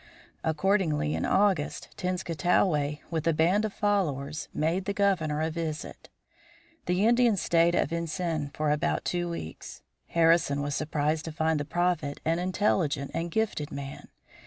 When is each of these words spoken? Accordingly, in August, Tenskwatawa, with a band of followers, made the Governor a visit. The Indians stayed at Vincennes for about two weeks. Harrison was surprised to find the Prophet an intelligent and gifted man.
Accordingly, 0.43 1.13
in 1.13 1.25
August, 1.25 1.89
Tenskwatawa, 1.95 2.97
with 3.11 3.27
a 3.27 3.33
band 3.33 3.65
of 3.65 3.71
followers, 3.71 4.47
made 4.51 4.85
the 4.85 4.93
Governor 4.95 5.41
a 5.43 5.51
visit. 5.51 6.09
The 6.87 7.05
Indians 7.05 7.39
stayed 7.39 7.75
at 7.75 7.89
Vincennes 7.89 8.49
for 8.55 8.71
about 8.71 9.05
two 9.05 9.29
weeks. 9.29 9.83
Harrison 10.07 10.63
was 10.63 10.73
surprised 10.73 11.25
to 11.25 11.31
find 11.31 11.59
the 11.59 11.65
Prophet 11.65 12.19
an 12.25 12.39
intelligent 12.39 13.11
and 13.13 13.29
gifted 13.29 13.71
man. 13.71 14.07